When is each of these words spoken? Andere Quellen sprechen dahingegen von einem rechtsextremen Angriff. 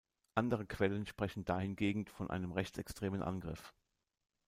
Andere 0.33 0.65
Quellen 0.65 1.05
sprechen 1.05 1.45
dahingegen 1.45 2.07
von 2.07 2.31
einem 2.31 2.53
rechtsextremen 2.53 3.21
Angriff. 3.21 3.71